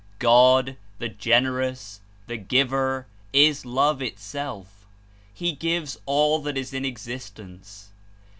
[0.17, 4.87] God, the Generous, the Giver, is Love itself.
[5.31, 7.91] He gives all that is in existence.